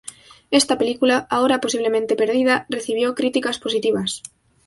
Esta 0.49 0.79
película, 0.79 1.27
ahora 1.29 1.61
posiblemente 1.61 2.15
perdida, 2.15 2.65
recibió 2.69 3.13
críticas 3.13 3.59
positivas. 3.59 4.23